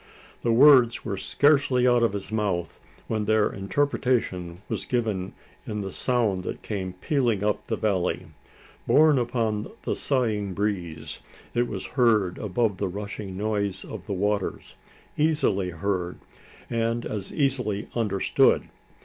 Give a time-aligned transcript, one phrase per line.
[0.41, 5.33] The words were scarcely out of his mouth when their interpretation was given
[5.67, 8.25] in the sound that came pealing up the valley.
[8.87, 11.19] Borne upon the sighing breeze,
[11.53, 14.73] it was heard above the rushing noise of the waters
[15.17, 16.17] easily heard,
[16.67, 18.63] and as easily understood.